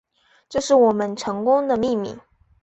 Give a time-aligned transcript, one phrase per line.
[0.49, 2.17] 这是我们成功的秘密